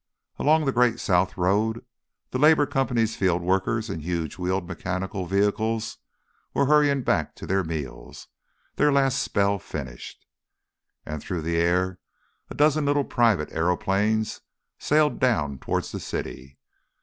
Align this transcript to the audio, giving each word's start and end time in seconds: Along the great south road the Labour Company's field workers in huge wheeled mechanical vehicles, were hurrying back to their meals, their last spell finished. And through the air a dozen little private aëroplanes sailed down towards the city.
Along 0.39 0.65
the 0.65 0.71
great 0.71 0.99
south 0.99 1.37
road 1.37 1.85
the 2.31 2.39
Labour 2.39 2.65
Company's 2.65 3.15
field 3.15 3.43
workers 3.43 3.87
in 3.87 3.99
huge 3.99 4.35
wheeled 4.39 4.67
mechanical 4.67 5.27
vehicles, 5.27 5.99
were 6.55 6.65
hurrying 6.65 7.03
back 7.03 7.35
to 7.35 7.45
their 7.45 7.63
meals, 7.63 8.27
their 8.77 8.91
last 8.91 9.21
spell 9.21 9.59
finished. 9.59 10.25
And 11.05 11.21
through 11.21 11.43
the 11.43 11.57
air 11.57 11.99
a 12.49 12.55
dozen 12.55 12.83
little 12.83 13.05
private 13.05 13.51
aëroplanes 13.51 14.39
sailed 14.79 15.19
down 15.19 15.59
towards 15.59 15.91
the 15.91 15.99
city. 15.99 16.57